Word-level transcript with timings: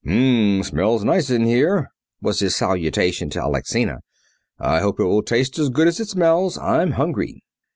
"H'm! 0.03 0.63
Smells 0.63 1.03
nice 1.03 1.29
in 1.29 1.43
here," 1.45 1.91
was 2.23 2.39
his 2.39 2.55
salutation 2.55 3.29
to 3.29 3.39
Alexina. 3.45 3.99
"I 4.57 4.79
hope 4.79 4.99
it 4.99 5.03
will 5.05 5.21
taste 5.21 5.59
as 5.59 5.69
good 5.69 5.87
as 5.87 5.99
it 5.99 6.09
smells. 6.09 6.57
I'm 6.57 6.93
hungry." 6.93 7.43